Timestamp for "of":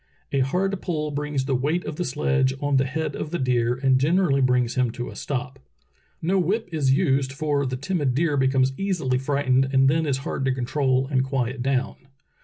1.85-1.97, 3.15-3.29